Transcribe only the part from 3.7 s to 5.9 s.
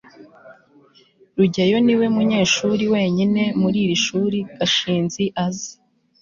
iri shuri gashinzi azi